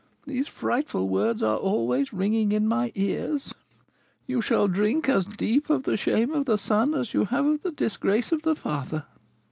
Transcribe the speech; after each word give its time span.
These 0.25 0.47
frightful 0.47 1.07
words 1.07 1.43
are 1.43 1.57
always 1.57 2.11
ringing 2.11 2.51
in 2.53 2.67
my 2.67 2.91
ears: 2.95 3.53
'You 4.25 4.41
shall 4.41 4.67
drink 4.67 5.07
as 5.07 5.27
deep 5.27 5.69
of 5.69 5.83
the 5.83 5.95
shame 5.95 6.31
of 6.33 6.45
the 6.47 6.57
son 6.57 6.95
as 6.95 7.13
you 7.13 7.25
have 7.25 7.45
of 7.45 7.61
the 7.61 7.71
disgrace 7.71 8.31
of 8.31 8.41
the 8.41 8.55
father!'" 8.55 9.05